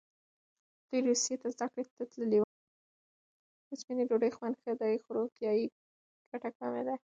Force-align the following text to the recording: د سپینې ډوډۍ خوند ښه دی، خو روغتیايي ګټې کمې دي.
د 3.69 3.71
سپینې 3.81 4.03
ډوډۍ 4.09 4.31
خوند 4.37 4.55
ښه 4.63 4.73
دی، 4.81 4.93
خو 5.03 5.09
روغتیايي 5.17 5.65
ګټې 6.31 6.49
کمې 6.59 6.81
دي. 6.87 6.95